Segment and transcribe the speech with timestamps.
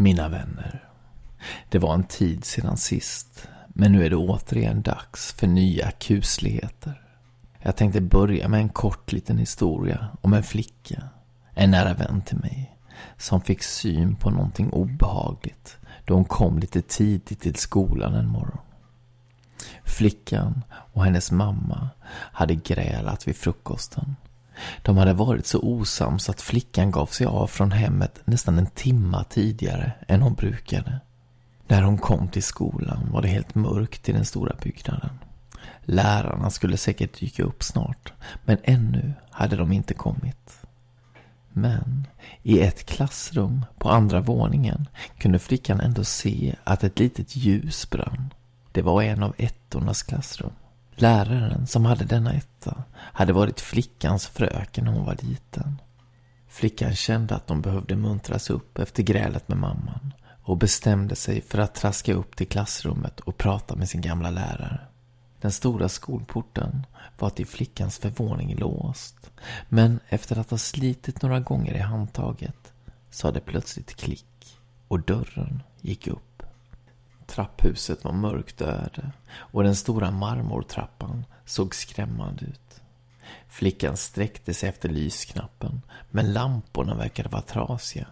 [0.00, 0.88] Mina vänner,
[1.68, 7.02] det var en tid sedan sist, men nu är det återigen dags för nya kusligheter.
[7.58, 11.02] Jag tänkte börja med en kort liten historia om en flicka,
[11.54, 12.76] en nära vän till mig,
[13.16, 18.58] som fick syn på någonting obehagligt då hon kom lite tidigt till skolan en morgon.
[19.84, 24.16] Flickan och hennes mamma hade grälat vid frukosten
[24.82, 29.24] de hade varit så osams att flickan gav sig av från hemmet nästan en timma
[29.24, 31.00] tidigare än hon brukade.
[31.68, 35.18] När hon kom till skolan var det helt mörkt i den stora byggnaden.
[35.82, 38.12] Lärarna skulle säkert dyka upp snart,
[38.44, 40.60] men ännu hade de inte kommit.
[41.52, 42.06] Men
[42.42, 48.34] i ett klassrum på andra våningen kunde flickan ändå se att ett litet ljus brann.
[48.72, 50.52] Det var en av ettornas klassrum.
[51.00, 55.80] Läraren som hade denna etta hade varit flickans fröken när hon var liten.
[56.48, 61.58] Flickan kände att de behövde muntras upp efter grälet med mamman och bestämde sig för
[61.58, 64.80] att traska upp till klassrummet och prata med sin gamla lärare.
[65.40, 66.86] Den stora skolporten
[67.18, 69.30] var till flickans förvåning låst.
[69.68, 72.72] Men efter att ha slitit några gånger i handtaget
[73.10, 76.29] sa det plötsligt klick och dörren gick upp.
[77.30, 82.80] Trapphuset var mörkt öde och den stora marmortrappan såg skrämmande ut.
[83.48, 88.06] Flickan sträckte sig efter lysknappen, men lamporna verkade vara trasiga.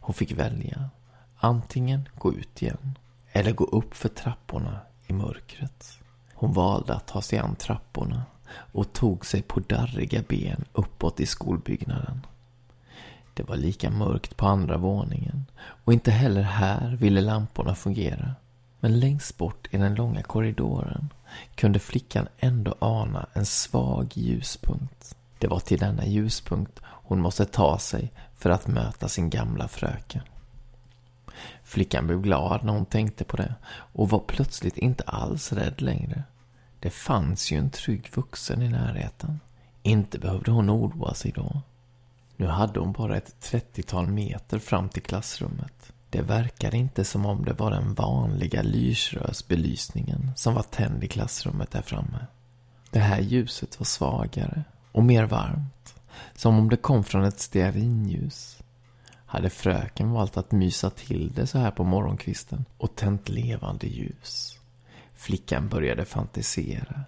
[0.00, 0.90] Hon fick välja.
[1.36, 2.98] Antingen gå ut igen,
[3.32, 5.98] eller gå upp för trapporna i mörkret.
[6.34, 8.22] Hon valde att ta sig an trapporna
[8.72, 12.26] och tog sig på darriga ben uppåt i skolbyggnaden.
[13.34, 18.34] Det var lika mörkt på andra våningen och inte heller här ville lamporna fungera.
[18.80, 21.12] Men längst bort i den långa korridoren
[21.54, 25.16] kunde flickan ändå ana en svag ljuspunkt.
[25.38, 30.22] Det var till denna ljuspunkt hon måste ta sig för att möta sin gamla fröken.
[31.64, 36.22] Flickan blev glad när hon tänkte på det och var plötsligt inte alls rädd längre.
[36.80, 39.40] Det fanns ju en trygg vuxen i närheten.
[39.82, 41.62] Inte behövde hon oroa sig då.
[42.36, 45.92] Nu hade hon bara ett trettiotal meter fram till klassrummet.
[46.10, 51.70] Det verkade inte som om det var den vanliga lysrörsbelysningen som var tänd i klassrummet
[51.70, 52.26] där framme.
[52.90, 55.94] Det här ljuset var svagare och mer varmt,
[56.34, 58.58] som om det kom från ett stearinljus.
[59.26, 64.58] Hade fröken valt att mysa till det så här på morgonkvisten och tänt levande ljus.
[65.14, 67.00] Flickan började fantisera.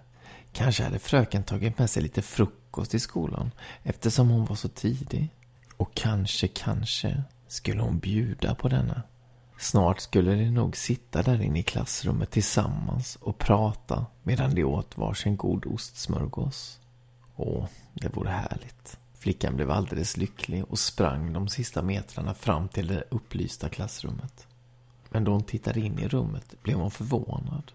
[0.57, 3.51] Kanske hade fröken tagit med sig lite frukost i skolan
[3.83, 5.29] eftersom hon var så tidig.
[5.77, 9.01] Och kanske, kanske skulle hon bjuda på denna.
[9.57, 14.97] Snart skulle de nog sitta där inne i klassrummet tillsammans och prata medan de åt
[14.97, 16.79] varsin god ostsmörgås.
[17.35, 18.97] Åh, det vore härligt.
[19.19, 24.47] Flickan blev alldeles lycklig och sprang de sista metrarna fram till det upplysta klassrummet.
[25.09, 27.71] Men då hon tittade in i rummet blev hon förvånad.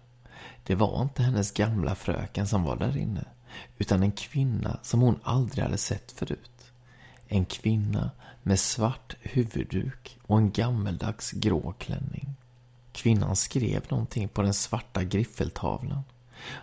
[0.63, 3.25] Det var inte hennes gamla fröken som var där inne,
[3.77, 6.71] utan en kvinna som hon aldrig hade sett förut.
[7.27, 8.11] En kvinna
[8.43, 12.35] med svart huvudduk och en gammeldags grå klänning.
[12.91, 16.03] Kvinnan skrev någonting på den svarta griffeltavlan.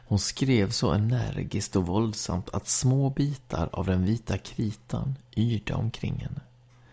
[0.07, 6.19] Hon skrev så energiskt och våldsamt att små bitar av den vita kritan yrde omkring
[6.19, 6.41] henne.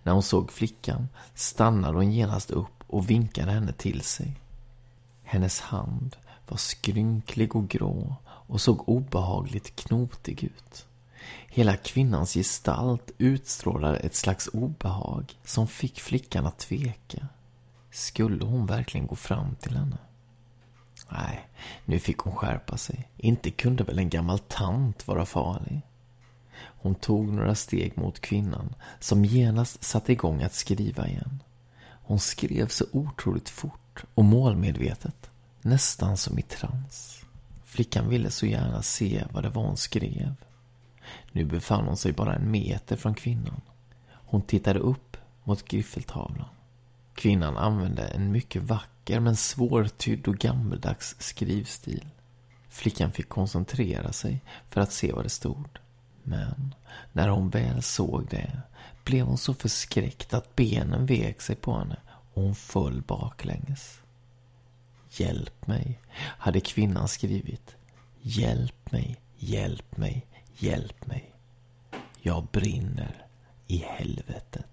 [0.03, 4.39] När hon såg flickan stannade hon genast upp och vinkade henne till sig.
[5.23, 6.15] Hennes hand
[6.47, 10.85] var skrynklig och grå och såg obehagligt knotig ut.
[11.47, 17.27] Hela kvinnans gestalt utstrålade ett slags obehag som fick flickan att tveka.
[17.91, 19.97] Skulle hon verkligen gå fram till henne?
[21.09, 21.47] Nej,
[21.85, 23.09] nu fick hon skärpa sig.
[23.17, 25.81] Inte kunde väl en gammal tant vara farlig?
[26.57, 31.43] Hon tog några steg mot kvinnan som genast satte igång att skriva igen.
[32.03, 35.26] Hon skrev så otroligt fort och målmedvetet
[35.69, 37.21] nästan som i trans.
[37.65, 40.35] Flickan ville så gärna se vad det var hon skrev.
[41.31, 43.61] Nu befann hon sig bara en meter från kvinnan.
[44.09, 46.49] Hon tittade upp mot griffeltavlan.
[47.15, 52.05] Kvinnan använde en mycket vacker men svårtydd och gammeldags skrivstil.
[52.69, 55.79] Flickan fick koncentrera sig för att se vad det stod.
[56.23, 56.75] Men
[57.13, 58.61] när hon väl såg det
[59.03, 61.97] blev hon så förskräckt att benen vek sig på henne
[62.33, 63.99] och hon föll baklänges.
[65.19, 67.75] Hjälp mig, hade kvinnan skrivit.
[68.21, 70.25] Hjälp mig, hjälp mig,
[70.57, 71.33] hjälp mig.
[72.21, 73.25] Jag brinner
[73.67, 74.65] i helvetet.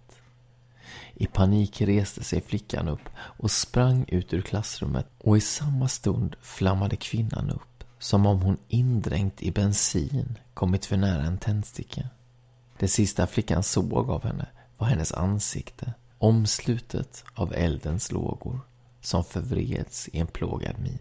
[1.15, 6.37] I panik reste sig flickan upp och sprang ut ur klassrummet och i samma stund
[6.41, 12.09] flammade kvinnan upp som om hon indränkt i bensin kommit för nära en tändsticka.
[12.79, 18.61] Det sista flickan såg av henne var hennes ansikte omslutet av eldens lågor
[19.05, 20.99] som förvreds i en plågad min.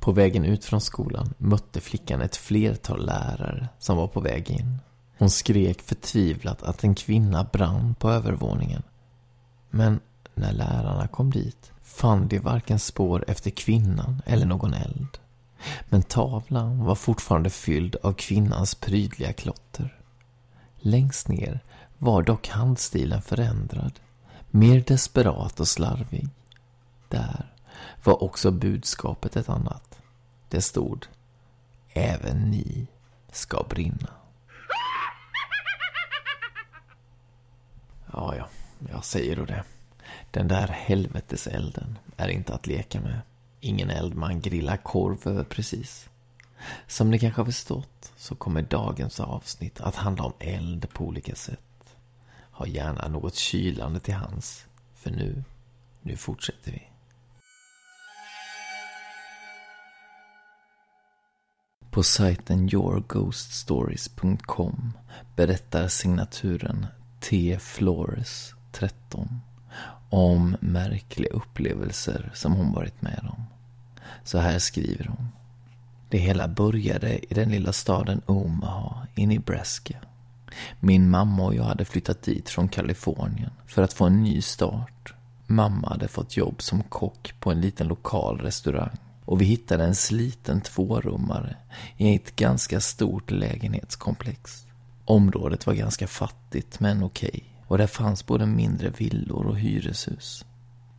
[0.00, 4.78] På vägen ut från skolan mötte flickan ett flertal lärare som var på väg in.
[5.18, 8.82] Hon skrek förtvivlat att en kvinna brann på övervåningen.
[9.70, 10.00] Men
[10.34, 15.18] när lärarna kom dit fann de varken spår efter kvinnan eller någon eld.
[15.88, 19.98] Men tavlan var fortfarande fylld av kvinnans prydliga klotter.
[20.80, 21.60] Längst ner
[21.98, 24.00] var dock handstilen förändrad,
[24.50, 26.28] mer desperat och slarvig.
[27.12, 27.52] Där
[28.04, 29.98] var också budskapet ett annat.
[30.48, 31.06] Det stod
[31.92, 32.86] Även ni
[33.32, 34.08] ska brinna.
[38.12, 38.48] Ja, ja,
[38.92, 39.64] jag säger då det.
[40.30, 43.20] Den där helveteselden är inte att leka med.
[43.60, 46.08] Ingen eld man grillar korv över precis.
[46.86, 51.34] Som ni kanske har förstått så kommer dagens avsnitt att handla om eld på olika
[51.34, 51.96] sätt.
[52.50, 54.66] Ha gärna något kylande till hands.
[54.94, 55.44] För nu,
[56.02, 56.91] nu fortsätter vi.
[61.92, 64.92] På sajten yourghoststories.com
[65.36, 66.86] berättar signaturen
[67.20, 67.58] T.
[67.60, 69.40] Flores 13
[70.10, 73.44] om märkliga upplevelser som hon varit med om.
[74.24, 75.28] Så här skriver hon.
[76.08, 79.96] Det hela började i den lilla staden Omaha i Nebraska.
[80.80, 85.14] Min mamma och jag hade flyttat dit från Kalifornien för att få en ny start.
[85.46, 89.94] Mamma hade fått jobb som kock på en liten lokal restaurang och vi hittade en
[89.94, 91.56] sliten tvårummare
[91.96, 94.66] i ett ganska stort lägenhetskomplex.
[95.04, 100.44] Området var ganska fattigt men okej okay, och där fanns både mindre villor och hyreshus.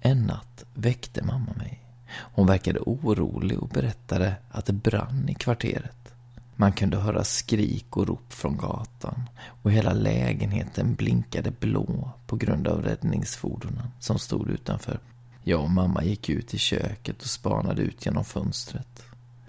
[0.02, 1.80] En natt väckte mamma mig.
[2.16, 6.14] Hon verkade orolig och berättade att det brann i kvarteret.
[6.56, 12.68] Man kunde höra skrik och rop från gatan och hela lägenheten blinkade blå på grund
[12.68, 15.00] av räddningsfordonen som stod utanför.
[15.44, 19.04] Jag och mamma gick ut i köket och spanade ut genom fönstret.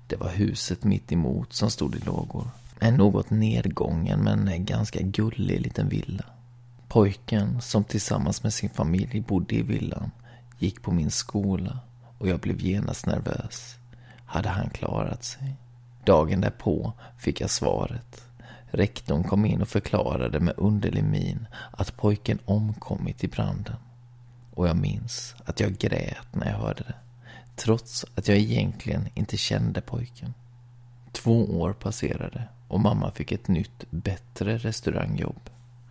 [0.06, 2.48] Det var huset mitt emot som stod i lågor.
[2.78, 6.24] En något nedgången men ganska gullig liten villa.
[6.88, 10.10] Pojken som tillsammans med sin familj bodde i villan
[10.58, 11.78] gick på min skola
[12.18, 13.76] och jag blev genast nervös.
[14.26, 15.56] Hade han klarat sig?
[16.04, 18.24] Dagen därpå fick jag svaret.
[18.70, 23.76] Rektorn kom in och förklarade med underlig min att pojken omkommit i branden.
[24.54, 26.94] Och jag minns att jag grät när jag hörde det.
[27.56, 30.34] Trots att jag egentligen inte kände pojken.
[31.12, 35.50] Två år passerade och mamma fick ett nytt, bättre restaurangjobb.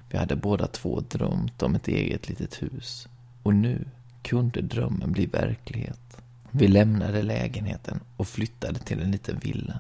[0.10, 3.08] Vi hade båda två drömt om ett eget litet hus.
[3.44, 3.86] Och nu
[4.22, 6.18] kunde drömmen bli verklighet.
[6.52, 9.80] Vi lämnade lägenheten och flyttade till en liten villa.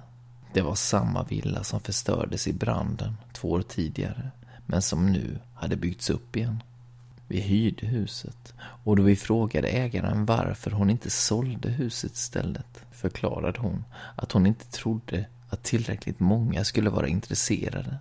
[0.54, 4.32] Det var samma villa som förstördes i branden två år tidigare,
[4.66, 6.64] men som nu hade byggts upp igen.
[7.28, 13.60] Vi hyrde huset och då vi frågade ägaren varför hon inte sålde huset istället förklarade
[13.60, 13.84] hon
[14.16, 17.98] att hon inte trodde att tillräckligt många skulle vara intresserade.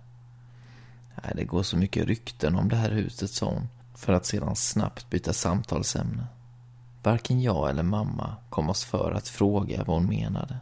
[1.35, 5.09] Det går så mycket rykten om det här huset, sa hon, för att sedan snabbt
[5.09, 6.25] byta samtalsämne.
[7.03, 10.57] Varken jag eller mamma kom oss för att fråga vad hon menade.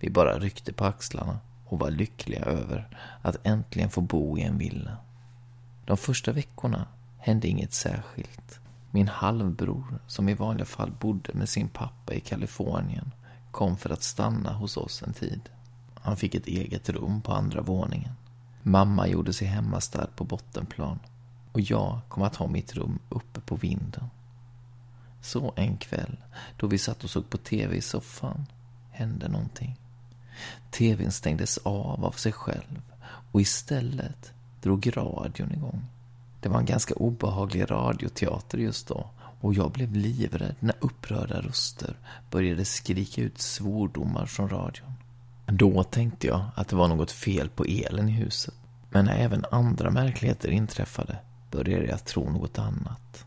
[0.00, 4.58] Vi bara ryckte på axlarna och var lyckliga över att äntligen få bo i en
[4.58, 4.96] villa.
[5.84, 6.86] De första veckorna
[7.20, 8.60] hände inget särskilt.
[8.90, 13.10] Min halvbror, som i vanliga fall bodde med sin pappa i Kalifornien,
[13.50, 15.40] kom för att stanna hos oss en tid.
[15.94, 18.12] Han fick ett eget rum på andra våningen.
[18.62, 20.98] Mamma gjorde sig hemmastad på bottenplan
[21.52, 24.04] och jag kom att ha mitt rum uppe på vinden.
[25.22, 26.16] Så en kväll,
[26.56, 28.46] då vi satt och såg på tv i soffan,
[28.90, 29.76] hände någonting.
[30.70, 32.82] TVn stängdes av av sig själv
[33.32, 35.84] och istället drog radion igång.
[36.40, 41.96] Det var en ganska obehaglig radioteater just då och jag blev livrädd när upprörda röster
[42.30, 44.92] började skrika ut svordomar från radion.
[45.46, 48.54] Då tänkte jag att det var något fel på elen i huset.
[48.90, 51.18] Men när även andra märkligheter inträffade
[51.50, 53.24] började jag tro något annat.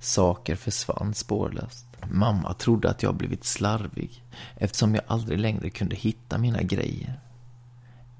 [0.00, 1.86] Saker försvann spårlöst.
[2.10, 4.24] Mamma trodde att jag blivit slarvig
[4.56, 7.20] eftersom jag aldrig längre kunde hitta mina grejer.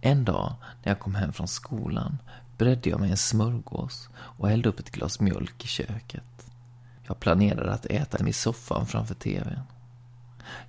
[0.00, 2.18] En dag när jag kom hem från skolan
[2.58, 6.46] bredde jag mig en smörgås och hällde upp ett glas mjölk i köket.
[7.02, 9.60] Jag planerade att äta den i soffan framför tvn.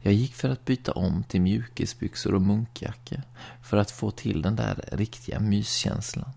[0.01, 3.21] Jag gick för att byta om till mjukisbyxor och munkjacka
[3.61, 6.31] för att få till den där riktiga myskänslan.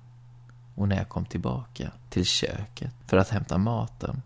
[0.75, 4.23] Och när jag kom tillbaka till köket för att hämta maten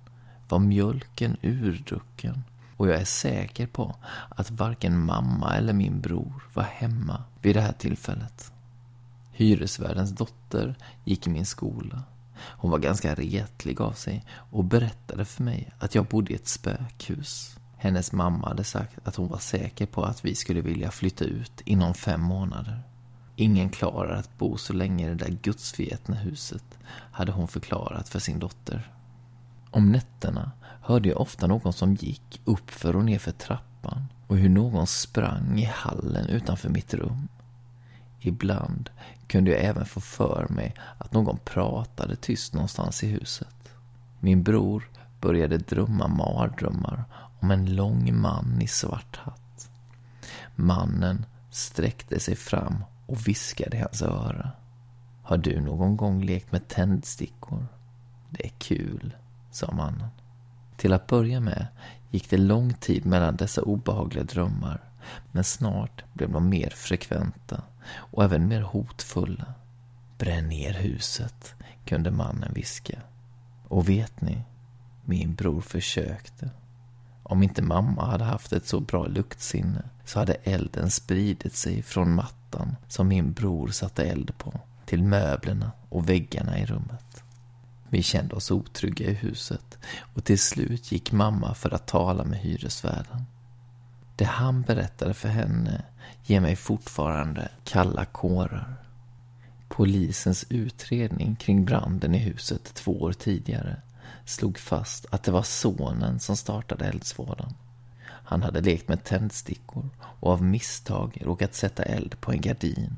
[0.48, 2.44] var mjölken urdrucken
[2.76, 3.96] och jag är säker på
[4.28, 8.52] att varken mamma eller min bror var hemma vid det här tillfället.
[9.36, 10.74] Hyresvärdens dotter
[11.04, 12.02] gick i min skola.
[12.36, 16.48] Hon var ganska retlig av sig och berättade för mig att jag bodde i ett
[16.48, 17.56] spökhus.
[17.76, 21.60] Hennes mamma hade sagt att hon var säker på att vi skulle vilja flytta ut
[21.64, 22.82] inom fem månader.
[23.36, 26.78] Ingen klarar att bo så länge i det där gudsförgätna huset,
[27.12, 28.90] hade hon förklarat för sin dotter.
[29.70, 30.50] Om nätterna
[30.82, 35.64] hörde jag ofta någon som gick uppför och nerför trappan och hur någon sprang i
[35.64, 37.28] hallen utanför mitt rum.
[38.20, 38.90] Ibland
[39.26, 43.70] kunde jag även få för mig att någon pratade tyst någonstans i huset.
[44.20, 44.88] Min bror
[45.20, 47.04] började drömma mardrömmar
[47.40, 49.70] om en lång man i svart hatt.
[50.54, 54.50] Mannen sträckte sig fram och viskade i hans öra.
[55.22, 57.66] Har du någon gång lekt med tändstickor?
[58.30, 59.14] Det är kul,
[59.50, 60.08] sa mannen.
[60.76, 61.66] Till att börja med
[62.10, 64.80] gick det lång tid mellan dessa obehagliga drömmar,
[65.32, 69.54] men snart blev de mer frekventa och även mer hotfulla.
[70.18, 72.98] Bränn ner huset, kunde mannen viska.
[73.68, 74.42] Och vet ni,
[75.04, 76.50] min bror försökte.
[77.22, 82.14] Om inte mamma hade haft ett så bra luktsinne så hade elden spridit sig från
[82.14, 87.22] mattan som min bror satte eld på till möblerna och väggarna i rummet.
[87.88, 89.78] Vi kände oss otrygga i huset
[90.14, 93.24] och till slut gick mamma för att tala med hyresvärden.
[94.16, 95.82] Det han berättade för henne
[96.24, 98.74] ger mig fortfarande kalla kårar.
[99.68, 103.76] Polisens utredning kring branden i huset två år tidigare
[104.24, 107.54] slog fast att det var sonen som startade eldsvådan.
[108.26, 112.96] Han hade lekt med tändstickor och av misstag råkat sätta eld på en gardin.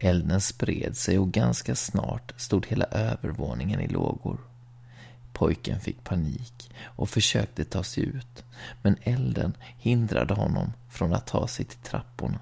[0.00, 4.49] Elden spred sig och ganska snart stod hela övervåningen i lågor.
[5.40, 8.44] Pojken fick panik och försökte ta sig ut,
[8.82, 12.38] men elden hindrade honom från att ta sig till trapporna.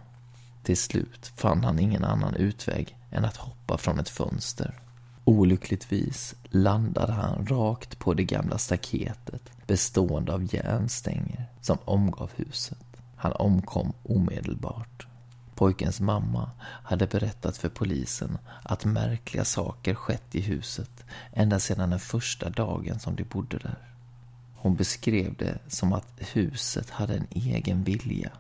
[0.63, 4.81] Till slut fann han ingen annan utväg än att hoppa från ett fönster.
[5.25, 12.87] Olyckligtvis landade han rakt på det gamla staketet bestående av järnstänger som omgav huset.
[13.17, 15.07] Han omkom omedelbart.
[15.59, 22.01] Pojkens mamma hade berättat för polisen att märkliga saker skett i huset ända sedan den
[22.01, 23.79] första dagen som de bodde där.
[24.55, 28.31] Hon beskrev det som att huset hade en egen vilja.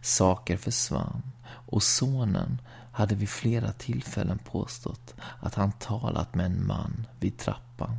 [0.00, 2.60] Saker försvann och sonen
[2.92, 7.98] hade vid flera tillfällen påstått att han talat med en man vid trappan.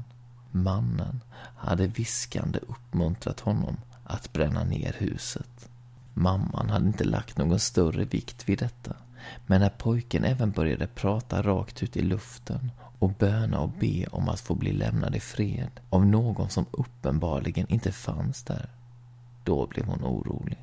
[0.52, 1.22] Mannen
[1.58, 5.70] hade viskande uppmuntrat honom att bränna ner huset.
[6.18, 8.96] Mamman hade inte lagt någon större vikt vid detta.
[9.46, 14.30] Men när pojken även började prata rakt ut i luften och böna och be om
[14.30, 18.70] att få bli lämnad i fred av någon som uppenbarligen inte fanns där,
[19.44, 20.58] då blev hon orolig.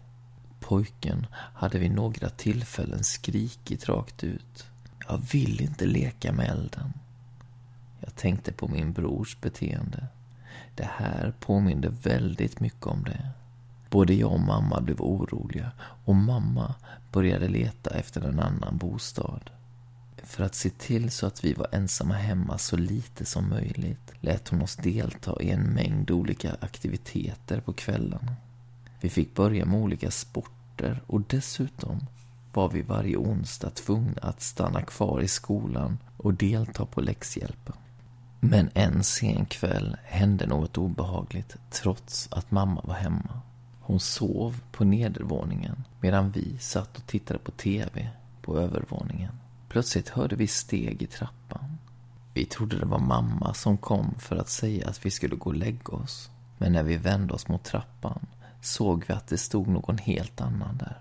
[0.61, 4.67] Pojken hade vid några tillfällen skrikit rakt ut.
[5.09, 6.93] Jag vill inte leka med elden.
[8.01, 10.07] Jag tänkte på min brors beteende.
[10.75, 13.31] Det här påminde väldigt mycket om det.
[13.95, 15.71] Både jag och mamma blev oroliga
[16.05, 16.75] och mamma
[17.13, 19.51] började leta efter en annan bostad.
[20.17, 24.49] För att se till så att vi var ensamma hemma så lite som möjligt lät
[24.49, 28.33] hon oss delta i en mängd olika aktiviteter på kvällarna.
[29.01, 32.07] Vi fick börja med olika sporter och dessutom
[32.53, 37.77] var vi varje onsdag tvungna att stanna kvar i skolan och delta på läxhjälpen.
[38.41, 43.41] Men en sen kväll hände något obehagligt trots att mamma var hemma.
[43.87, 48.09] Hon sov på nedervåningen medan vi satt och tittade på TV
[48.43, 49.33] på övervåningen.
[49.69, 51.79] Plötsligt hörde vi steg i trappan.
[52.35, 55.57] Vi trodde det var mamma som kom för att säga att vi skulle gå och
[55.57, 56.31] lägga oss.
[56.59, 58.27] Men när vi vände oss mot trappan
[58.61, 60.99] såg vi att det stod någon helt annan där.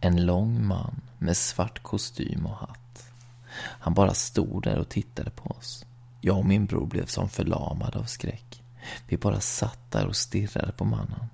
[0.00, 3.12] En lång man med svart kostym och hatt.
[3.56, 5.84] Han bara stod där och tittade på oss.
[6.20, 8.62] Jag och min bror blev som förlamade av skräck.
[9.08, 11.28] Vi bara satt där och stirrade på mannen.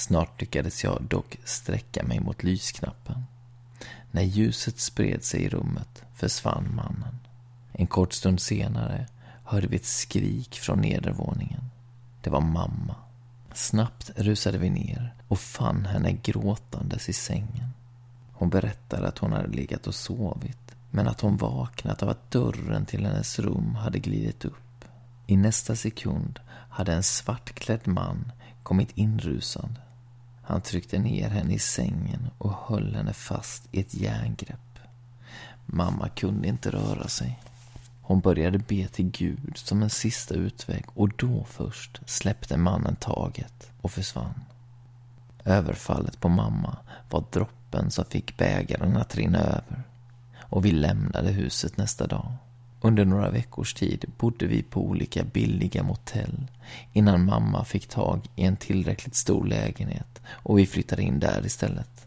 [0.00, 3.24] Snart lyckades jag dock sträcka mig mot lysknappen.
[4.10, 7.18] När ljuset spred sig i rummet försvann mannen.
[7.72, 9.06] En kort stund senare
[9.44, 11.70] hörde vi ett skrik från nedervåningen.
[12.22, 12.94] Det var mamma.
[13.54, 17.70] Snabbt rusade vi ner och fann henne gråtandes i sängen.
[18.32, 22.86] Hon berättade att hon hade legat och sovit, men att hon vaknat av att dörren
[22.86, 24.84] till hennes rum hade glidit upp.
[25.26, 26.40] I nästa sekund
[26.70, 29.80] hade en svartklädd man kommit inrusande.
[30.50, 34.78] Han tryckte ner henne i sängen och höll henne fast i ett järngrepp.
[35.66, 37.40] Mamma kunde inte röra sig.
[38.02, 43.70] Hon började be till Gud som en sista utväg och då först släppte mannen taget
[43.80, 44.40] och försvann.
[45.44, 46.76] Överfallet på mamma
[47.10, 49.82] var droppen som fick bägaren att rinna över
[50.38, 52.32] och vi lämnade huset nästa dag.
[52.80, 56.46] Under några veckors tid bodde vi på olika billiga motell
[56.92, 62.06] innan mamma fick tag i en tillräckligt stor lägenhet och vi flyttade in där istället.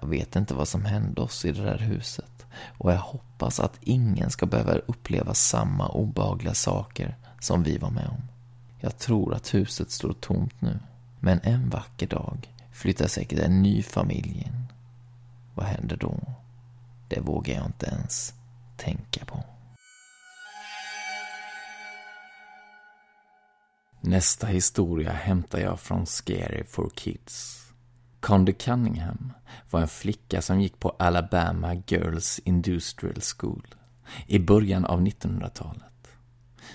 [0.00, 2.46] Jag vet inte vad som hände oss i det där huset
[2.78, 8.08] och jag hoppas att ingen ska behöva uppleva samma obehagliga saker som vi var med
[8.08, 8.22] om.
[8.80, 10.78] Jag tror att huset står tomt nu,
[11.20, 14.66] men en vacker dag flyttar säkert en ny familj in.
[15.54, 16.20] Vad händer då?
[17.08, 18.34] Det vågar jag inte ens
[18.76, 19.53] tänka på.
[24.06, 27.66] Nästa historia hämtar jag från Scary for Kids.
[28.20, 29.32] Condy Cunningham
[29.70, 33.74] var en flicka som gick på Alabama Girls Industrial School
[34.26, 36.08] i början av 1900-talet.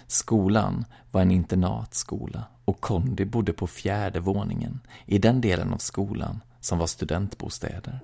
[0.07, 6.41] Skolan var en internatskola och Condy bodde på fjärde våningen i den delen av skolan
[6.59, 7.99] som var studentbostäder.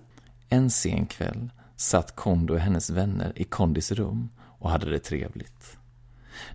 [0.49, 5.77] En sen kväll satt Condy och hennes vänner i Condys rum och hade det trevligt.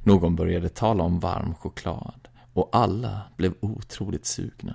[0.05, 2.20] Någon började tala om varm choklad
[2.53, 4.75] och alla blev otroligt sugna.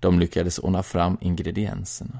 [0.00, 2.18] De lyckades ordna fram ingredienserna.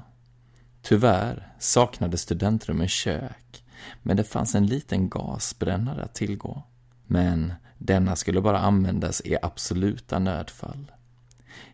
[0.81, 3.63] Tyvärr saknade studentrummen kök,
[4.01, 6.63] men det fanns en liten gasbrännare att tillgå.
[7.07, 10.91] Men denna skulle bara användas i absoluta nödfall.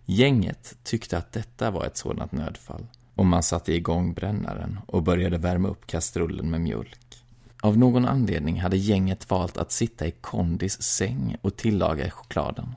[0.06, 5.38] Gänget tyckte att detta var ett sådant nödfall och man satte igång brännaren och började
[5.38, 7.24] värma upp kastrullen med mjölk.
[7.62, 12.76] Av någon anledning hade gänget valt att sitta i Kondis säng och tillaga chokladen.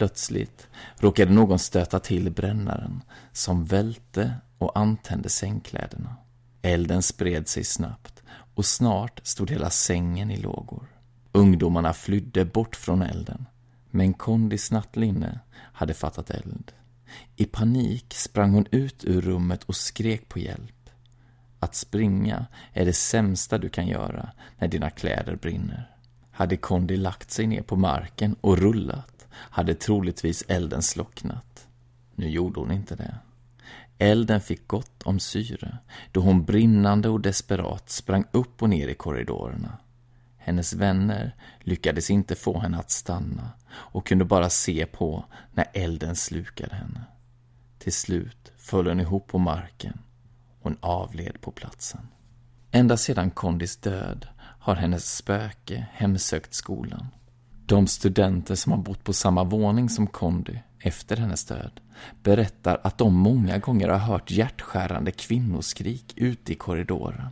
[0.00, 6.16] Plötsligt råkade någon stöta till brännaren som välte och antände sängkläderna.
[6.62, 8.22] Elden spred sig snabbt
[8.54, 10.86] och snart stod hela sängen i lågor.
[11.32, 13.46] Ungdomarna flydde bort från elden,
[13.90, 16.72] men Kondis nattlinne hade fattat eld.
[17.36, 20.90] I panik sprang hon ut ur rummet och skrek på hjälp.
[21.58, 25.90] Att springa är det sämsta du kan göra när dina kläder brinner.
[26.30, 31.66] Hade Kondi lagt sig ner på marken och rullat hade troligtvis elden slocknat.
[32.14, 33.14] Nu gjorde hon inte det.
[33.98, 35.78] Elden fick gott om syre
[36.12, 39.78] då hon brinnande och desperat sprang upp och ner i korridorerna.
[40.38, 46.16] Hennes vänner lyckades inte få henne att stanna och kunde bara se på när elden
[46.16, 47.04] slukade henne.
[47.78, 49.98] Till slut föll hon ihop på marken.
[50.60, 52.08] Hon avled på platsen.
[52.70, 57.06] Ända sedan Kondis död har hennes spöke hemsökt skolan.
[57.70, 61.80] De studenter som har bott på samma våning som Condy efter hennes död
[62.22, 67.28] berättar att de många gånger har hört hjärtskärande kvinnoskrik ute i korridoren.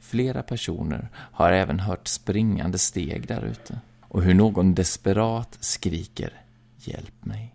[0.00, 6.32] Flera personer har även hört springande steg där ute och hur någon desperat skriker
[6.76, 7.54] ”Hjälp mig”.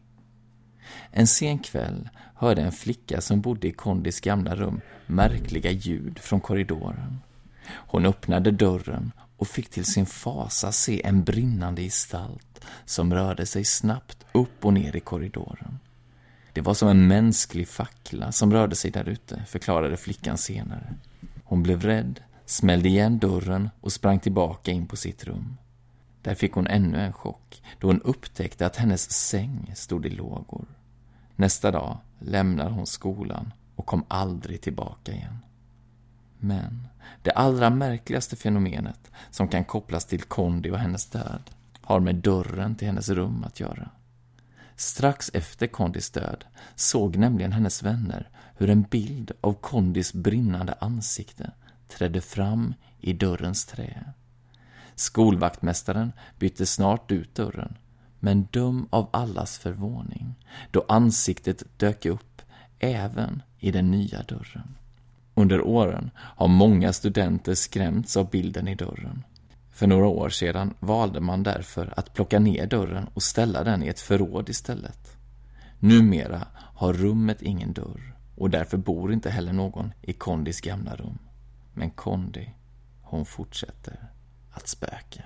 [1.12, 6.40] En sen kväll hörde en flicka som bodde i Kondis gamla rum märkliga ljud från
[6.40, 7.18] korridoren.
[7.68, 9.12] Hon öppnade dörren
[9.46, 14.74] och fick till sin fasa se en brinnande gestalt som rörde sig snabbt upp och
[14.74, 15.80] ner i korridoren.
[16.54, 20.94] Det var som en mänsklig fackla som rörde sig där ute, förklarade flickan senare.
[21.44, 25.58] Hon blev rädd, smällde igen dörren och sprang tillbaka in på sitt rum.
[26.22, 30.66] Där fick hon ännu en chock då hon upptäckte att hennes säng stod i lågor.
[31.36, 35.38] Nästa dag lämnade hon skolan och kom aldrig tillbaka igen.
[36.46, 36.88] Men
[37.22, 42.76] det allra märkligaste fenomenet som kan kopplas till Kondi och hennes död har med dörren
[42.76, 43.90] till hennes rum att göra.
[44.76, 51.52] Strax efter Kondis död såg nämligen hennes vänner hur en bild av Kondis brinnande ansikte
[51.88, 54.04] trädde fram i dörrens trä.
[54.96, 57.78] Skolvaktmästaren bytte snart ut dörren,
[58.20, 60.36] men döm av allas förvåning
[60.72, 62.42] då ansiktet dök upp
[62.80, 64.76] även i den nya dörren.
[65.36, 69.24] Under åren har många studenter skrämts av bilden i dörren.
[69.72, 73.88] För några år sedan valde man därför att plocka ner dörren och ställa den i
[73.88, 75.18] ett förråd istället.
[75.80, 81.18] Numera har rummet ingen dörr och därför bor inte heller någon i Kondis gamla rum.
[81.74, 82.50] Men Kondi,
[83.02, 84.10] hon fortsätter
[84.52, 85.24] att spöka.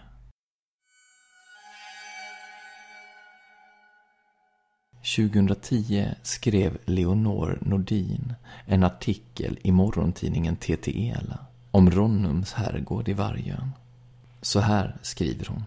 [5.02, 8.34] 2010 skrev Leonor Nordin
[8.66, 11.40] en artikel i morgontidningen TTELA
[11.72, 13.72] om Ronnums herrgård i Vargön.
[14.42, 15.64] Så här skriver hon.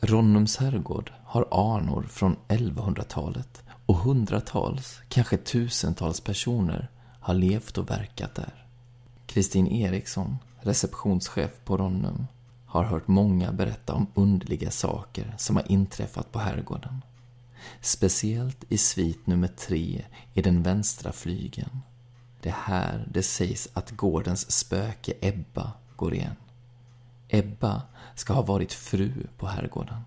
[0.00, 6.88] Ronnums herrgård har anor från 1100-talet och hundratals, kanske tusentals personer
[7.20, 8.64] har levt och verkat där.
[9.26, 12.26] Kristin Eriksson, receptionschef på Ronnum,
[12.66, 17.02] har hört många berätta om underliga saker som har inträffat på herrgården.
[17.80, 21.80] Speciellt i svit nummer tre i den vänstra flygeln.
[22.40, 26.36] Det är här det sägs att gårdens spöke Ebba går igen.
[27.28, 27.82] Ebba
[28.14, 30.00] ska ha varit fru på herrgården.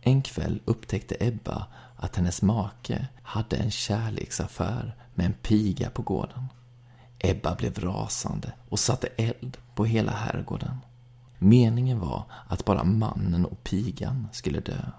[0.00, 1.66] En kväll upptäckte Ebba
[1.96, 6.46] att hennes make hade en kärleksaffär med en piga på gården.
[7.18, 10.78] Ebba blev rasande och satte eld på hela herrgården.
[11.38, 14.90] Meningen var att bara mannen och pigan skulle dö.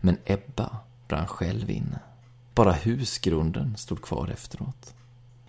[0.00, 0.78] Men Ebba
[1.10, 1.98] brann själv inne.
[2.54, 4.94] Bara husgrunden stod kvar efteråt.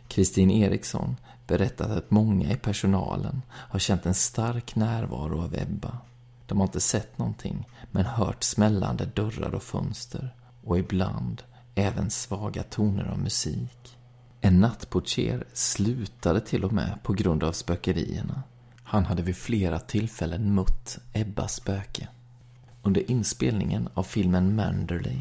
[0.08, 1.16] Kristin Eriksson
[1.48, 5.98] berättat att många i personalen har känt en stark närvaro av Ebba.
[6.46, 11.44] De har inte sett någonting, men hört smällande dörrar och fönster och ibland
[11.76, 13.98] även svaga toner av musik.
[14.42, 18.44] En nattportier slutade till och med på grund av spökerierna.
[18.84, 22.08] Han hade vid flera tillfällen mött Ebbas spöke.
[22.84, 25.20] Under inspelningen av filmen Manderley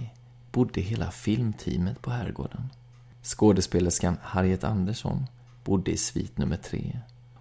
[0.53, 2.71] bodde hela filmteamet på herrgården.
[3.23, 5.27] Skådespelerskan Harriet Andersson
[5.65, 6.99] bodde i svit nummer tre.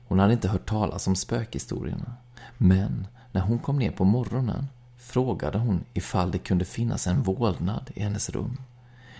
[0.07, 2.13] Hon hade inte hört talas om spökhistorierna.
[2.57, 4.67] Men när hon kom ner på morgonen
[4.97, 8.57] frågade hon ifall det kunde finnas en vålnad i hennes rum.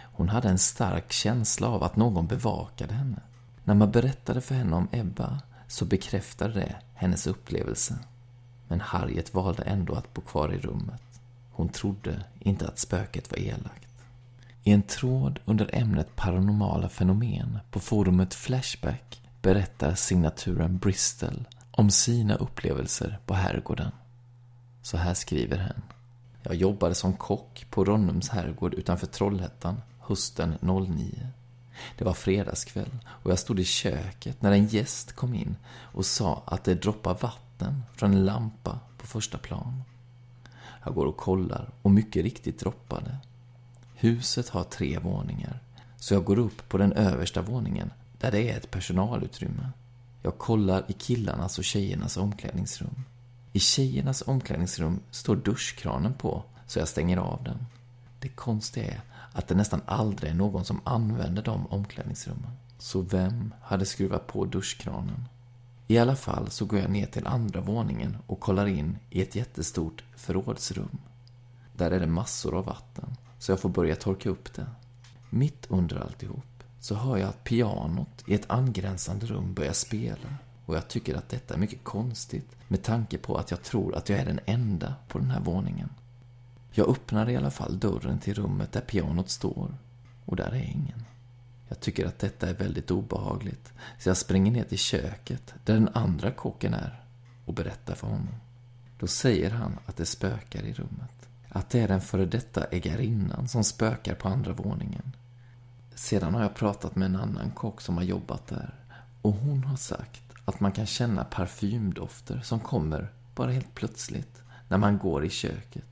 [0.02, 3.22] Hon hade en stark känsla av att någon bevakade henne.
[3.64, 8.00] När man berättade för henne om Ebba så bekräftade det hennes upplevelse.
[8.68, 11.02] Men Harriet valde ändå att bo kvar i rummet.
[11.60, 13.88] Hon trodde inte att spöket var elakt.
[14.64, 22.36] I en tråd under ämnet paranormala fenomen på forumet Flashback berättar signaturen Bristol om sina
[22.36, 23.92] upplevelser på herrgården.
[24.82, 25.82] Så här skriver hen.
[26.44, 31.28] Jag jobbade som kock på Ronnums herrgård utanför Trollhättan hösten 09.
[31.98, 36.44] Det var fredagskväll och jag stod i köket när en gäst kom in och sa
[36.46, 39.84] att det droppar vatten från en lampa på första plan.
[40.84, 43.18] Jag går och kollar och mycket riktigt droppade.
[43.96, 45.60] Huset har tre våningar,
[45.98, 49.70] så jag går upp på den översta våningen där det är ett personalutrymme.
[50.22, 53.06] Jag kollar i killarnas och tjejernas omklädningsrum.
[53.54, 57.66] I tjejernas omklädningsrum står duschkranen på, så jag stänger av den.
[58.20, 59.02] Det konstiga är
[59.34, 62.52] att det nästan aldrig är någon som använder de omklädningsrummen.
[62.78, 65.26] Så vem hade skruvat på duschkranen?
[65.92, 69.36] I alla fall så går jag ner till andra våningen och kollar in i ett
[69.36, 70.98] jättestort förrådsrum.
[71.76, 74.66] Där är det massor av vatten, så jag får börja torka upp det.
[75.30, 80.36] Mitt under alltihop så hör jag att pianot i ett angränsande rum börjar spela.
[80.66, 84.10] Och jag tycker att detta är mycket konstigt med tanke på att jag tror att
[84.10, 85.90] jag är den enda på den här våningen.
[86.72, 89.78] Jag öppnar i alla fall dörren till rummet där pianot står
[90.26, 91.04] och där är ingen.
[91.70, 95.90] Jag tycker att detta är väldigt obehagligt så jag springer ner till köket där den
[95.94, 97.04] andra kocken är
[97.46, 98.36] och berättar för honom.
[99.00, 101.30] Då säger han att det spökar i rummet.
[101.50, 105.16] Att det är den före detta ägarinnan som spökar på andra våningen.
[105.96, 108.74] Sedan har jag pratat med en annan kock som har jobbat där
[109.22, 114.78] och hon har sagt att man kan känna parfymdofter som kommer bara helt plötsligt när
[114.78, 115.86] man går i köket.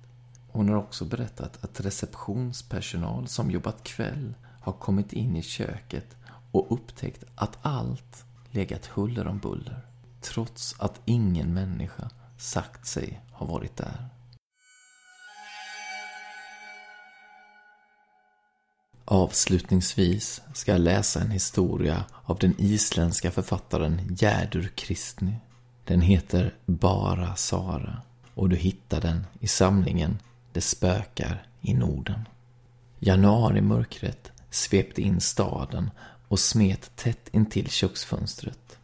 [0.48, 4.34] Hon har också berättat att receptionspersonal som jobbat kväll
[4.68, 6.16] har kommit in i köket
[6.52, 9.86] och upptäckt att allt legat huller om buller.
[10.22, 14.10] Trots att ingen människa sagt sig ha varit där.
[19.06, 25.34] Avslutningsvis ska jag läsa en historia av den isländska författaren Gerdur Kristny.
[25.84, 28.02] Den heter Bara Sara
[28.34, 30.20] och du hittar den i samlingen
[30.52, 32.28] Det spökar i Norden.
[33.00, 35.92] Januarimörkret svepte in staden
[36.28, 38.78] och smet tätt intill köksfönstret.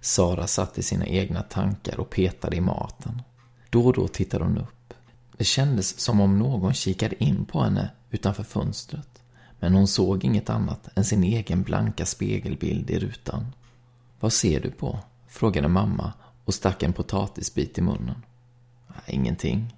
[0.00, 3.22] Sara satt i sina egna tankar och petade i maten.
[3.70, 4.94] Då och då tittade hon upp.
[5.36, 9.22] Det kändes som om någon kikade in på henne utanför fönstret.
[9.60, 13.46] Men hon såg inget annat än sin egen blanka spegelbild i rutan.
[14.20, 14.98] Vad ser du på?
[15.28, 16.12] frågade mamma
[16.44, 18.22] och stack en potatisbit i munnen.
[19.06, 19.76] Ingenting.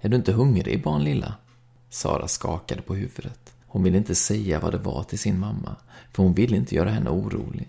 [0.00, 1.34] Är du inte hungrig, barn lilla?
[1.90, 3.51] Sara skakade på huvudet.
[3.72, 5.76] Hon ville inte säga vad det var till sin mamma,
[6.12, 7.68] för hon ville inte göra henne orolig.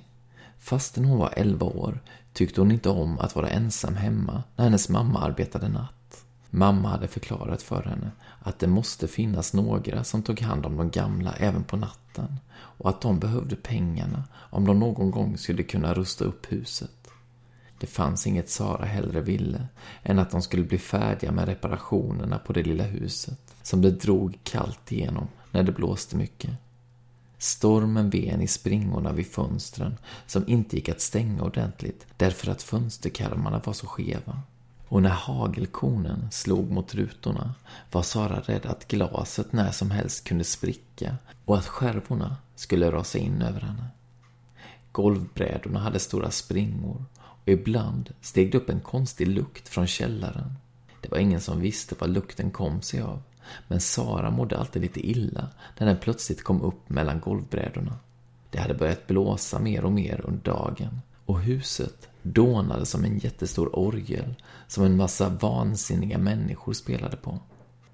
[0.59, 1.99] Fastän hon var elva år
[2.33, 6.25] tyckte hon inte om att vara ensam hemma när hennes mamma arbetade natt.
[6.49, 10.89] Mamma hade förklarat för henne att det måste finnas några som tog hand om de
[10.89, 15.93] gamla även på natten och att de behövde pengarna om de någon gång skulle kunna
[15.93, 17.07] rusta upp huset.
[17.79, 19.67] Det fanns inget Sara hellre ville
[20.03, 24.39] än att de skulle bli färdiga med reparationerna på det lilla huset som det drog
[24.43, 26.51] kallt igenom när det blåste mycket.
[27.37, 33.61] Stormen ven i springorna vid fönstren som inte gick att stänga ordentligt därför att fönsterkarmarna
[33.65, 34.41] var så skeva.
[34.87, 37.53] Och när hagelkornen slog mot rutorna
[37.91, 43.17] var Sara rädd att glaset när som helst kunde spricka och att skärvorna skulle rasa
[43.17, 43.87] in över henne.
[44.91, 50.53] Golvbrädorna hade stora springor och ibland steg det upp en konstig lukt från källaren.
[51.01, 53.21] Det var ingen som visste vad lukten kom sig av.
[53.67, 57.95] Men Sara mådde alltid lite illa när den plötsligt kom upp mellan golvbrädorna.
[58.49, 63.79] Det hade börjat blåsa mer och mer under dagen och huset dånade som en jättestor
[63.79, 64.35] orgel
[64.67, 67.39] som en massa vansinniga människor spelade på.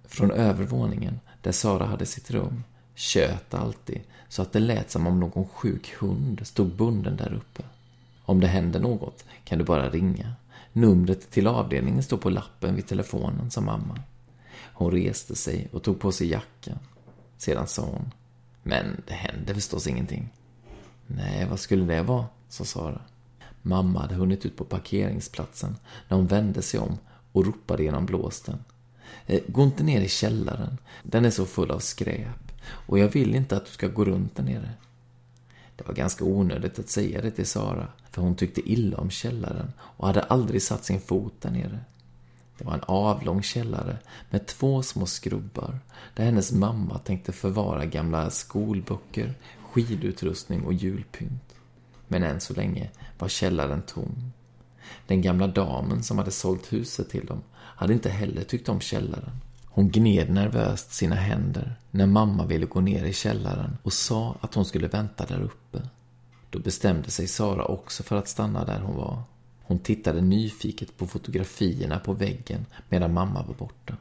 [0.08, 2.64] Från övervåningen, där Sara hade sitt rum,
[2.96, 7.64] tjöt alltid så att det lät som om någon sjuk hund stod bunden där uppe.
[8.26, 10.34] Om det händer något kan du bara ringa.
[10.74, 14.00] Numret till avdelningen står på lappen vid telefonen, sa mamma.
[14.74, 16.80] Hon reste sig och tog på sig jackan.
[17.38, 18.12] Sedan sa hon.
[18.64, 20.30] Men det händer förstås ingenting.
[21.08, 22.26] Nej, vad skulle det vara?
[22.50, 23.02] sa Sara.
[23.62, 25.76] Mamma hade hunnit ut på parkeringsplatsen
[26.08, 26.98] när hon vände sig om
[27.32, 28.64] och ropade genom blåsten.
[29.26, 30.78] Eh, gå inte ner i källaren.
[31.04, 32.52] Den är så full av skräp.
[32.64, 34.70] Och jag vill inte att du ska gå runt där nere.
[35.76, 39.74] Det var ganska onödigt att säga det till Sara, för hon tyckte illa om källaren
[39.80, 41.80] och hade aldrig satt sin fot där nere.
[42.60, 43.98] Det var en avlång källare
[44.30, 45.80] med två små skrubbar
[46.14, 49.34] där hennes mamma tänkte förvara gamla skolböcker,
[49.72, 51.56] skidutrustning och julpynt.
[52.08, 54.32] Men än så länge var källaren tom.
[55.08, 59.42] Den gamla damen som hade sålt huset till dem hade inte heller tyckt om källaren.
[59.66, 64.56] Hon gned nervöst sina händer när mamma ville gå ner i källaren och sa att
[64.56, 65.82] hon skulle vänta där uppe.
[66.50, 69.24] Då bestämde sig Sara också för att stanna där hon var.
[69.70, 73.98] Hon tittade nyfiket på fotografierna på väggen medan mamma var borta.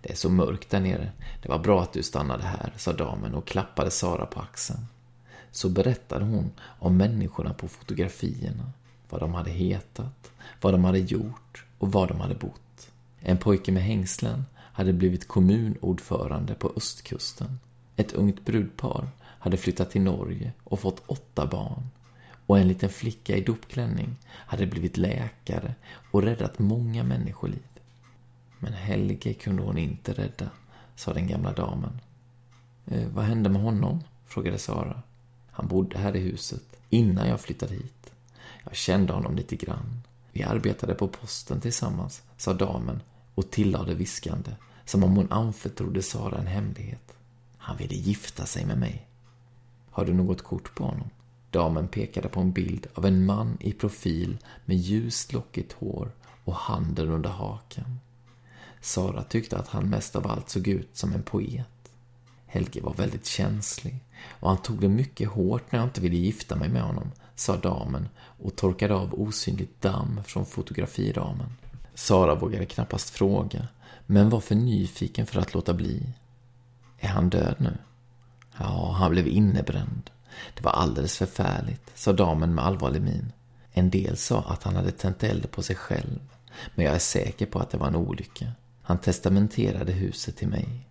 [0.00, 1.12] Det är så mörkt där nere.
[1.42, 4.86] Det var bra att du stannade här, sa damen och klappade Sara på axeln.
[5.50, 8.70] Så berättade hon om människorna på fotografierna.
[9.10, 12.90] Vad de hade hetat, vad de hade gjort och var de hade bott.
[13.20, 17.58] En pojke med hängslen hade blivit kommunordförande på östkusten.
[17.96, 21.88] Ett ungt brudpar hade flyttat till Norge och fått åtta barn
[22.48, 25.74] och en liten flicka i dopklänning hade blivit läkare
[26.10, 27.62] och räddat många människoliv.
[28.58, 30.50] Men Helge kunde hon inte rädda,
[30.96, 32.00] sa den gamla damen.
[32.86, 34.00] Eh, vad hände med honom?
[34.26, 35.02] frågade Sara.
[35.50, 38.12] Han bodde här i huset, innan jag flyttade hit.
[38.64, 40.00] Jag kände honom lite grann.
[40.32, 43.00] Vi arbetade på posten tillsammans, sa damen
[43.34, 44.50] och tillade viskande,
[44.84, 47.12] som om hon anförtrodde Sara en hemlighet.
[47.56, 49.06] Han ville gifta sig med mig.
[49.90, 51.10] Har du något kort på honom?
[51.50, 56.12] Damen pekade på en bild av en man i profil med ljust lockigt hår
[56.44, 58.00] och handen under haken.
[58.80, 61.92] Sara tyckte att han mest av allt såg ut som en poet.
[62.46, 66.56] Helge var väldigt känslig och han tog det mycket hårt när jag inte ville gifta
[66.56, 71.52] mig med honom, sa damen och torkade av osynligt damm från fotografiramen.
[71.94, 73.68] Sara vågade knappast fråga,
[74.06, 76.12] men var för nyfiken för att låta bli.
[76.98, 77.76] Är han död nu?
[78.58, 80.10] Ja, han blev innebränd.
[80.54, 83.32] Det var alldeles förfärligt, sa damen med allvarlig min.
[83.72, 86.20] En del sa att han hade tänt eld på sig själv,
[86.74, 88.52] men jag är säker på att det var en olycka.
[88.82, 90.88] Han testamenterade huset till mig.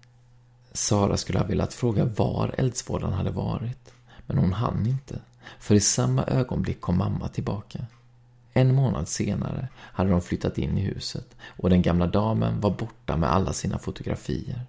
[0.71, 3.93] Sara skulle ha velat fråga var eldsvådan hade varit,
[4.25, 5.19] men hon hann inte,
[5.59, 7.79] för i samma ögonblick kom mamma tillbaka.
[8.53, 13.17] En månad senare hade de flyttat in i huset och den gamla damen var borta
[13.17, 14.61] med alla sina fotografier.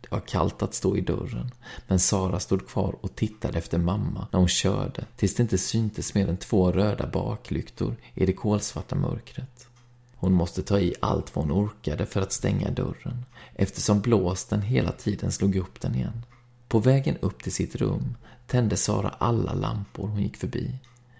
[0.00, 1.50] Det var kallt att stå i dörren,
[1.86, 6.14] men Sara stod kvar och tittade efter mamma när hon körde tills det inte syntes
[6.14, 9.66] mer än två röda baklyktor i det kolsvarta mörkret.
[10.14, 14.92] Hon måste ta i allt vad hon orkade för att stänga dörren, eftersom blåsten hela
[14.92, 16.22] tiden slog upp den igen.
[16.68, 20.78] På vägen upp till sitt rum tände Sara alla lampor hon gick förbi.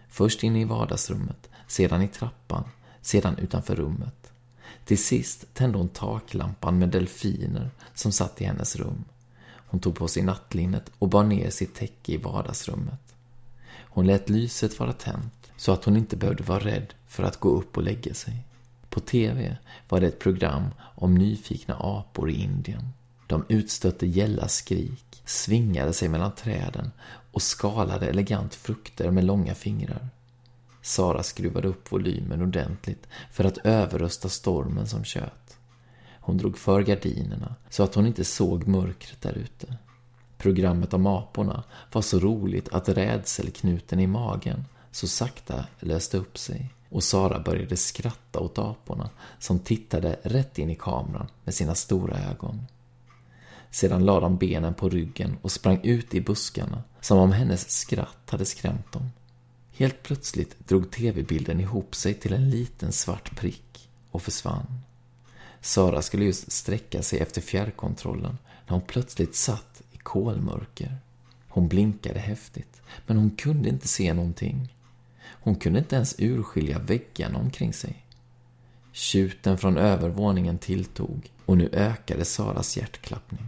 [0.09, 2.65] Först inne i vardagsrummet, sedan i trappan,
[3.01, 4.20] sedan utanför rummet.
[4.91, 9.05] Till sist tände hon taklampan med delfiner som satt i hennes rum.
[9.43, 13.15] Hon tog på sig nattlinnet och bar ner sitt täcke i vardagsrummet.
[13.69, 17.49] Hon lät lyset vara tänt så att hon inte behövde vara rädd för att gå
[17.49, 18.45] upp och lägga sig.
[18.89, 19.57] På TV
[19.89, 22.89] var det ett program om nyfikna apor i Indien.
[23.27, 26.91] De utstötte gälla skrik, svingade sig mellan träden
[27.33, 30.09] och skalade elegant frukter med långa fingrar.
[30.83, 35.59] Sara skruvade upp volymen ordentligt för att överrösta stormen som tjöt.
[36.21, 39.77] Hon drog för gardinerna så att hon inte såg mörkret där ute.
[40.39, 46.71] Programmet om aporna var så roligt att rädselknuten i magen så sakta löste upp sig
[46.89, 52.19] och Sara började skratta åt aporna som tittade rätt in i kameran med sina stora
[52.31, 52.67] ögon.
[53.71, 58.31] Sedan lade de benen på ryggen och sprang ut i buskarna som om hennes skratt
[58.31, 59.11] hade skrämt dem.
[59.81, 64.81] Helt plötsligt drog tv-bilden ihop sig till en liten svart prick och försvann.
[65.61, 70.97] Sara skulle just sträcka sig efter fjärrkontrollen när hon plötsligt satt i kolmörker.
[71.49, 74.75] Hon blinkade häftigt, men hon kunde inte se någonting.
[75.23, 78.07] Hon kunde inte ens urskilja väggarna omkring sig.
[78.93, 83.47] Tjuten från övervåningen tilltog och nu ökade Saras hjärtklappning.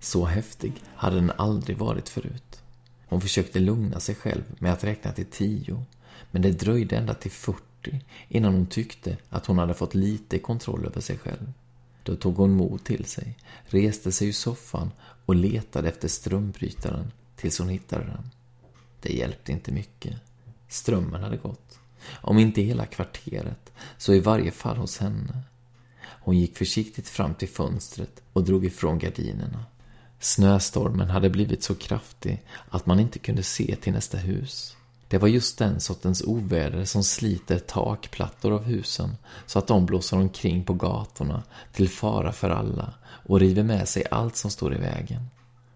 [0.00, 2.62] Så häftig hade den aldrig varit förut.
[3.08, 5.84] Hon försökte lugna sig själv med att räkna till tio,
[6.30, 10.86] men det dröjde ända till 40 innan hon tyckte att hon hade fått lite kontroll
[10.86, 11.52] över sig själv.
[12.02, 14.90] Då tog hon mod till sig, reste sig ur soffan
[15.26, 18.30] och letade efter strömbrytaren tills hon hittade den.
[19.00, 20.16] Det hjälpte inte mycket.
[20.68, 21.78] Strömmen hade gått.
[22.10, 25.42] Om inte hela kvarteret, så i varje fall hos henne.
[26.00, 29.64] Hon gick försiktigt fram till fönstret och drog ifrån gardinerna.
[30.20, 34.76] Snöstormen hade blivit så kraftig att man inte kunde se till nästa hus.
[35.08, 40.16] Det var just den sortens oväder som sliter takplattor av husen så att de blåser
[40.16, 44.78] omkring på gatorna till fara för alla och river med sig allt som står i
[44.78, 45.22] vägen.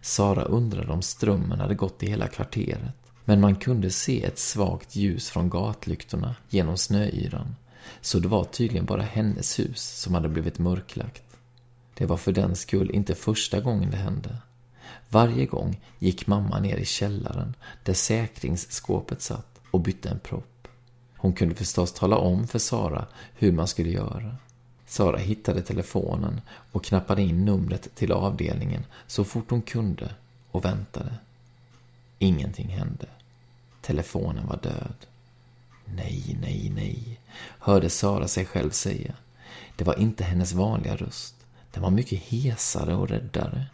[0.01, 2.95] Sara undrade om strömmen hade gått i hela kvarteret.
[3.25, 7.57] Men man kunde se ett svagt ljus från gatlyktorna genom snöyran.
[8.01, 11.23] Så det var tydligen bara hennes hus som hade blivit mörklagt.
[12.03, 14.37] Det var för den skull inte första gången det hände.
[15.09, 20.69] Varje gång gick mamma ner i källaren där säkringsskåpet satt och bytte en propp.
[21.17, 24.37] Hon kunde förstås tala om för Sara hur man skulle göra.
[24.87, 26.41] Sara hittade telefonen
[26.73, 30.15] och knappade in numret till avdelningen så fort hon kunde
[30.51, 31.15] och väntade.
[32.19, 33.07] Ingenting hände.
[33.81, 34.97] Telefonen var död.
[35.85, 37.21] Nej, nej, nej,
[37.59, 39.15] hörde Sara sig själv säga.
[39.77, 41.35] Det var inte hennes vanliga röst.
[41.73, 43.67] Den var mycket hesare och räddare.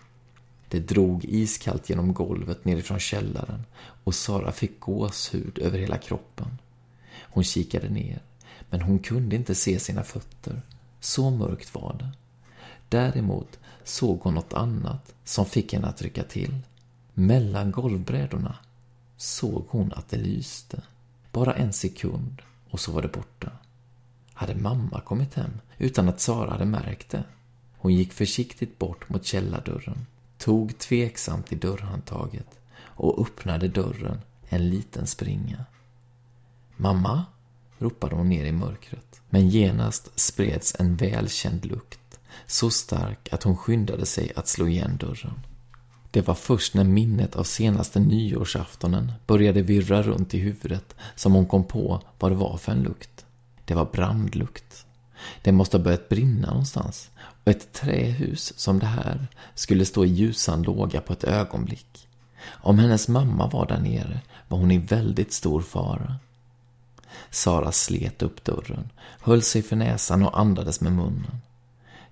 [0.68, 3.64] Det drog iskallt genom golvet nerifrån källaren
[4.04, 6.58] och Sara fick gåshud över hela kroppen.
[7.22, 8.22] Hon kikade ner,
[8.70, 10.62] men hon kunde inte se sina fötter.
[11.00, 12.10] Så mörkt var det.
[12.88, 16.58] Däremot såg hon något annat som fick henne att rycka till.
[17.14, 18.56] Mellan golvbrädorna
[19.16, 20.82] såg hon att det lyste.
[21.32, 23.52] Bara en sekund och så var det borta.
[24.32, 27.24] Hade mamma kommit hem utan att Sara hade märkt det?
[27.78, 30.06] Hon gick försiktigt bort mot källardörren,
[30.38, 35.64] tog tveksamt i dörrhandtaget och öppnade dörren en liten springa.
[36.76, 37.24] Mamma?
[37.78, 39.20] ropade hon ner i mörkret.
[39.30, 44.96] Men genast spreds en välkänd lukt, så stark att hon skyndade sig att slå igen
[44.96, 45.40] dörren.
[46.10, 51.46] Det var först när minnet av senaste nyårsaftonen började virra runt i huvudet som hon
[51.46, 53.26] kom på vad det var för en lukt.
[53.64, 54.86] Det var brandlukt.
[55.42, 57.10] Det måste ha börjat brinna någonstans
[57.44, 62.08] och ett trähus som det här skulle stå i ljusan låga på ett ögonblick.
[62.46, 66.16] Om hennes mamma var där nere var hon i väldigt stor fara.
[67.30, 71.40] Sara slet upp dörren, höll sig för näsan och andades med munnen.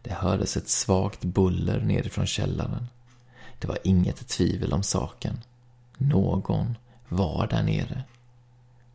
[0.03, 2.87] Det hördes ett svagt buller nerifrån källaren.
[3.59, 5.41] Det var inget tvivel om saken.
[5.97, 6.77] Någon
[7.09, 8.05] var där nere.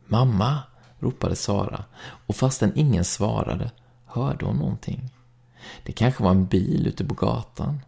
[0.06, 0.62] Mamma!
[1.02, 1.84] ropade Sara
[2.26, 3.70] och fastän ingen svarade
[4.12, 5.10] hörde hon någonting.
[5.82, 7.80] Det kanske var en bil ute på gatan.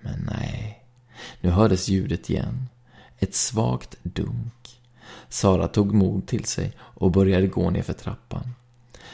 [0.00, 0.84] Men nej,
[1.40, 2.68] nu hördes ljudet igen.
[3.18, 4.80] Ett svagt dunk.
[5.28, 8.54] Sara tog mod till sig och började gå ner för trappan.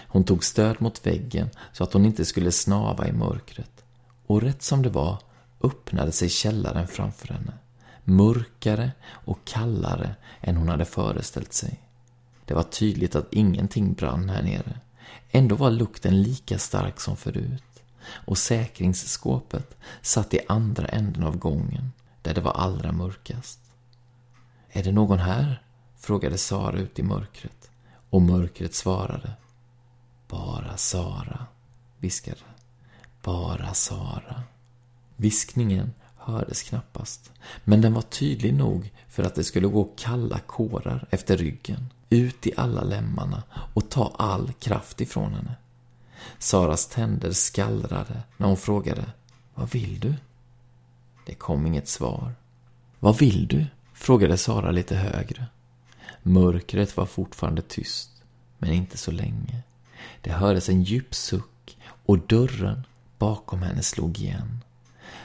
[0.08, 3.84] Hon tog stöd mot väggen så att hon inte skulle snava i mörkret.
[4.26, 5.18] Och rätt som det var
[5.60, 7.52] öppnade sig källaren framför henne.
[8.04, 11.80] Mörkare och kallare än hon hade föreställt sig.
[12.44, 14.80] Det var tydligt att ingenting brann här nere.
[15.30, 17.62] Ändå var lukten lika stark som förut.
[18.04, 23.60] Och säkringsskåpet satt i andra änden av gången, där det var allra mörkast.
[24.72, 25.62] Är det någon här?
[25.98, 27.70] frågade Sara ut i mörkret.
[28.10, 29.32] Och mörkret svarade.
[30.28, 31.46] Bara Sara,
[31.98, 32.36] viskade
[33.22, 34.42] Bara Sara.
[35.16, 37.32] Viskningen hördes knappast,
[37.64, 42.46] men den var tydlig nog för att det skulle gå kalla kårar efter ryggen, ut
[42.46, 43.42] i alla lemmarna
[43.74, 45.54] och ta all kraft ifrån henne.
[46.38, 49.04] Saras tänder skallrade när hon frågade
[49.54, 50.14] Vad vill du?
[51.26, 52.34] Det kom inget svar.
[52.98, 53.66] Vad vill du?
[53.94, 55.46] frågade Sara lite högre.
[56.22, 58.10] Mörkret var fortfarande tyst,
[58.58, 59.62] men inte så länge.
[60.20, 62.86] Det hördes en djup suck och dörren
[63.18, 64.60] bakom henne slog igen.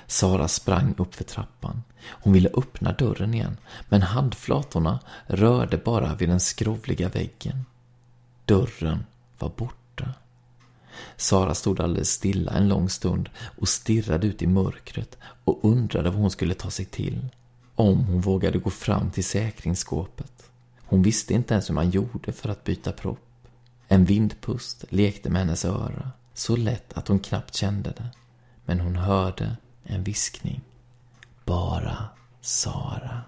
[0.07, 1.83] Sara sprang upp för trappan.
[2.03, 3.57] Hon ville öppna dörren igen,
[3.89, 7.65] men handflatorna rörde bara vid den skrovliga väggen.
[8.45, 9.05] Dörren
[9.39, 10.13] var borta.
[11.15, 16.19] Sara stod alldeles stilla en lång stund och stirrade ut i mörkret och undrade vad
[16.19, 17.27] hon skulle ta sig till.
[17.75, 20.49] Om hon vågade gå fram till säkringsskåpet.
[20.85, 23.19] Hon visste inte ens hur man gjorde för att byta propp.
[23.87, 28.09] En vindpust lekte med hennes öra, så lätt att hon knappt kände det.
[28.65, 30.61] Men hon hörde en viskning.
[31.47, 32.09] Bara
[32.41, 33.21] Sara.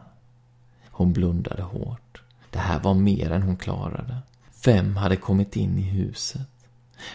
[0.89, 2.21] Hon blundade hårt.
[2.49, 4.17] Det här var mer än hon klarade.
[4.65, 6.47] Vem hade kommit in i huset?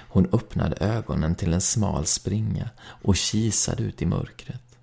[0.09, 4.79] Hon öppnade ögonen till en smal springa och kisade ut i mörkret.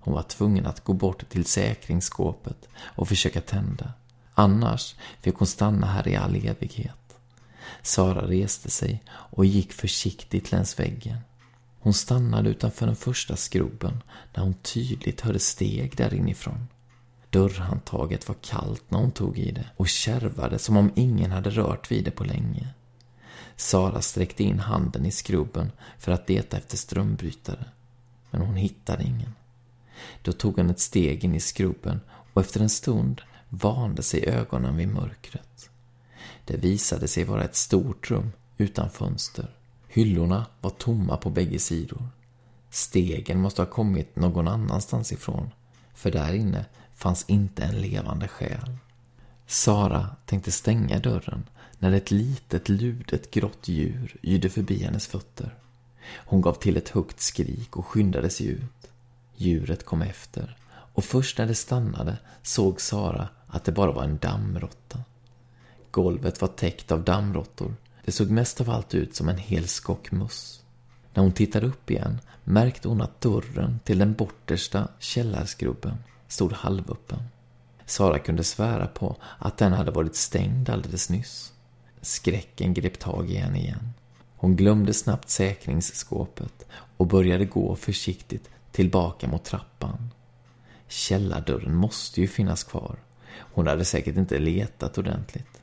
[0.00, 3.92] Hon var tvungen att gå bort till säkringsskåpet och försöka tända.
[4.34, 7.16] Annars fick hon stanna här i all evighet.
[7.82, 11.18] Sara reste sig och gick försiktigt längs väggen.
[11.84, 14.02] Hon stannade utanför den första skrubben
[14.34, 16.66] när hon tydligt hörde steg där inifrån.
[17.30, 21.90] Dörrhandtaget var kallt när hon tog i det och kärvade som om ingen hade rört
[21.90, 22.68] vid det på länge.
[23.56, 27.64] Sara sträckte in handen i skrubben för att leta efter strömbrytare.
[28.30, 29.34] Men hon hittade ingen.
[30.22, 32.00] Då tog hon ett steg in i skrubben
[32.32, 35.70] och efter en stund vande sig ögonen vid mörkret.
[36.44, 39.50] Det visade sig vara ett stort rum utan fönster.
[39.94, 42.08] Hyllorna var tomma på bägge sidor.
[42.70, 45.50] Stegen måste ha kommit någon annanstans ifrån,
[45.94, 46.64] för där inne
[46.94, 48.76] fanns inte en levande själ.
[49.46, 55.54] Sara tänkte stänga dörren när ett litet ludet grått djur yrde förbi hennes fötter.
[56.14, 58.90] Hon gav till ett högt skrik och skyndade sig ut.
[59.36, 64.18] Djuret kom efter och först när det stannade såg Sara att det bara var en
[64.18, 65.00] dammråtta.
[65.90, 67.74] Golvet var täckt av dammråttor.
[68.04, 70.62] Det såg mest av allt ut som en hel skock möss.
[71.14, 75.96] När hon tittade upp igen märkte hon att dörren till den bortersta källarskrubben
[76.28, 77.22] stod halvöppen.
[77.86, 81.52] Sara kunde svära på att den hade varit stängd alldeles nyss.
[82.00, 83.92] Skräcken grep tag i henne igen.
[84.36, 90.10] Hon glömde snabbt säkringsskåpet och började gå försiktigt tillbaka mot trappan.
[90.88, 92.96] Källardörren måste ju finnas kvar.
[93.36, 95.60] Hon hade säkert inte letat ordentligt.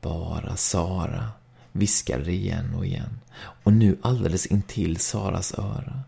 [0.00, 1.28] Bara Sara,
[1.72, 3.20] viskade det igen och igen.
[3.38, 6.00] Och nu alldeles intill Saras öra.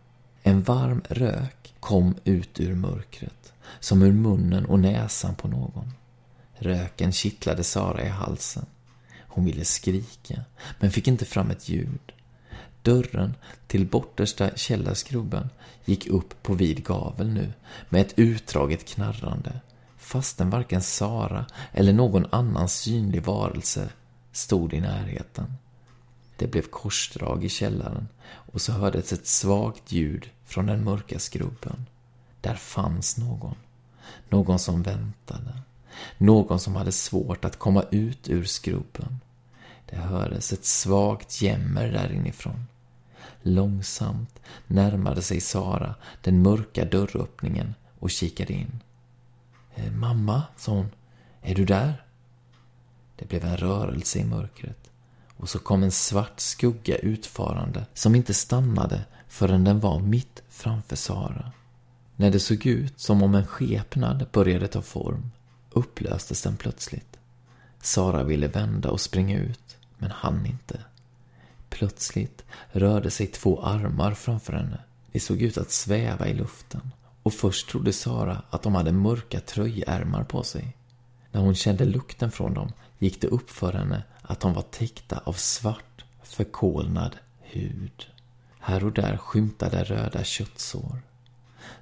[0.42, 5.92] En varm rök kom ut ur mörkret, som ur munnen och näsan på någon.
[6.54, 8.66] Röken kittlade Sara i halsen.
[9.18, 10.44] Hon ville skrika,
[10.80, 12.12] men fick inte fram ett ljud.
[12.82, 13.34] Dörren
[13.66, 15.50] till bortersta källarskrubben
[15.84, 17.52] gick upp på vid gavel nu
[17.88, 19.60] med ett utdraget knarrande
[20.00, 23.88] fastän varken Sara eller någon annan synlig varelse
[24.32, 25.54] stod i närheten.
[26.36, 31.86] Det blev korsdrag i källaren och så hördes ett svagt ljud från den mörka skrubben.
[32.40, 33.54] Där fanns någon.
[34.28, 35.58] Någon som väntade.
[36.18, 39.20] Någon som hade svårt att komma ut ur skrubben.
[39.86, 42.66] Det hördes ett svagt jämmer där inifrån.
[43.42, 48.80] Långsamt närmade sig Sara den mörka dörröppningen och kikade in.
[49.74, 50.90] Eh, mamma, sa hon,
[51.42, 52.04] är du där?
[53.20, 54.90] Det blev en rörelse i mörkret
[55.36, 60.96] och så kom en svart skugga utfarande som inte stannade förrän den var mitt framför
[60.96, 61.52] Sara.
[62.16, 65.30] När det såg ut som om en skepnad började ta form
[65.70, 67.18] upplöstes den plötsligt.
[67.82, 70.80] Sara ville vända och springa ut, men hann inte.
[71.68, 74.78] Plötsligt rörde sig två armar framför henne.
[75.12, 76.90] De såg ut att sväva i luften.
[77.22, 80.76] Och först trodde Sara att de hade mörka tröjärmar på sig.
[81.32, 85.18] När hon kände lukten från dem gick det upp för henne att de var täckta
[85.24, 88.06] av svart, förkolnad hud.
[88.60, 91.02] Här och där skymtade röda köttsår.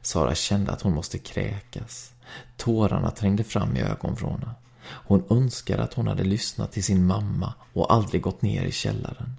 [0.02, 2.12] Sara kände att hon måste kräkas.
[2.56, 4.54] Tårarna trängde fram i ögonvrårna.
[4.82, 9.36] Hon önskade att hon hade lyssnat till sin mamma och aldrig gått ner i källaren.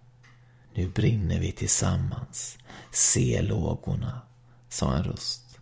[0.74, 2.58] Nu brinner vi tillsammans.
[2.92, 4.22] Se lågorna,
[4.70, 5.60] sa en röst.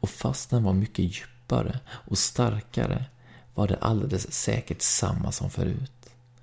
[0.00, 3.04] Och fast den var mycket djupare och starkare
[3.56, 5.92] var det alldeles säkert samma som förut.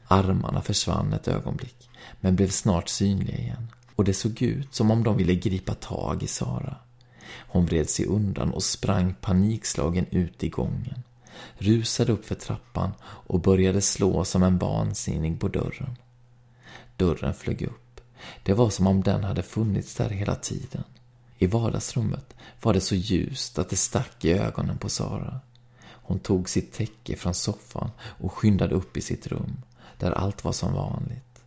[0.08, 1.90] Armarna försvann ett ögonblick,
[2.22, 3.68] men blev snart synliga igen.
[3.96, 6.76] Och det såg ut som om de ville gripa tag i Sara.
[7.48, 11.04] Hon vred sig undan och sprang panikslagen ut i gången.
[11.58, 15.96] Rusade upp för trappan och började slå som en vansinnig på dörren.
[16.98, 18.02] Dörren flög upp.
[18.44, 20.84] Det var som om den hade funnits där hela tiden.
[21.38, 25.40] I vardagsrummet var det så ljust att det stack i ögonen på Sara.
[26.04, 29.62] Hon tog sitt täcke från soffan och skyndade upp i sitt rum,
[29.98, 31.44] där allt var som vanligt.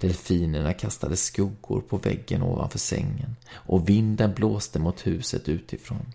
[0.00, 6.12] Delfinerna kastade skuggor på väggen ovanför sängen och vinden blåste mot huset utifrån.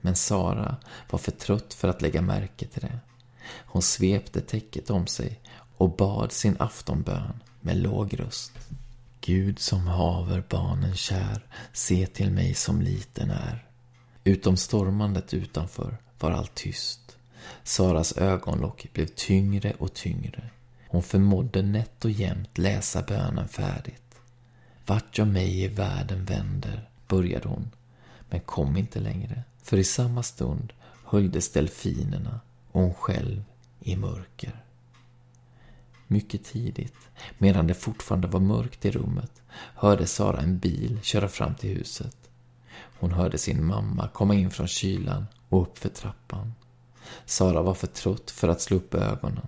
[0.00, 0.76] Men Sara
[1.10, 2.98] var för trött för att lägga märke till det.
[3.66, 5.40] Hon svepte täcket om sig
[5.76, 8.52] och bad sin aftonbön med låg röst.
[9.20, 13.66] Gud som haver barnen kär, se till mig som liten är.
[14.24, 17.05] Utom stormandet utanför var allt tyst.
[17.62, 20.50] Saras ögonlock blev tyngre och tyngre.
[20.88, 24.02] Hon förmådde nätt och jämnt läsa bönen färdigt.
[24.86, 27.70] Vart jag mig i världen vänder, började hon,
[28.30, 29.42] men kom inte längre.
[29.62, 30.72] För i samma stund
[31.04, 32.40] höljdes delfinerna
[32.72, 33.44] och hon själv
[33.80, 34.64] i mörker.
[36.06, 39.42] Mycket tidigt, medan det fortfarande var mörkt i rummet,
[39.74, 42.16] hörde Sara en bil köra fram till huset.
[42.98, 46.52] Hon hörde sin mamma komma in från kylan och upp för trappan.
[47.24, 49.46] Sara var för trött för att slå upp ögonen,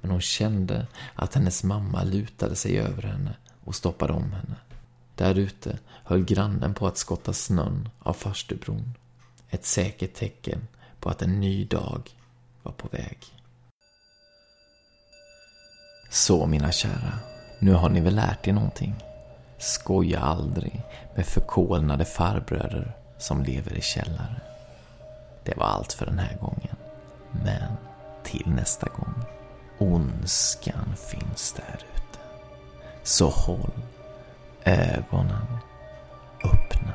[0.00, 4.56] men hon kände att hennes mamma lutade sig över henne och stoppade om henne.
[5.14, 8.94] Där ute höll grannen på att skotta snön av farstubron.
[9.50, 10.68] Ett säkert tecken
[11.00, 12.10] på att en ny dag
[12.62, 13.18] var på väg.
[16.10, 17.18] Så mina kära,
[17.58, 18.94] nu har ni väl lärt er någonting?
[19.58, 20.82] Skoja aldrig
[21.16, 24.40] med förkolnade farbröder som lever i källare.
[25.44, 26.76] Det var allt för den här gången.
[27.32, 27.76] Men
[28.22, 29.14] till nästa gång.
[29.78, 32.18] Ondskan finns där ute.
[33.02, 33.72] Så håll
[34.64, 35.46] ögonen
[36.44, 36.94] öppna.